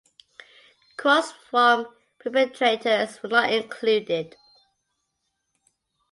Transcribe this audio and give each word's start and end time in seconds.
Quotes 0.97 1.31
from 1.31 1.85
perpetrators 2.17 3.21
were 3.21 3.29
not 3.29 3.53
included. 3.53 4.35